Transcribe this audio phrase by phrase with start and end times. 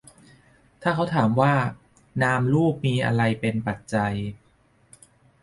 [0.81, 1.53] ถ้าเขาถามว่า
[2.23, 4.13] นามรูปมีอะไรเป็นปัจจัย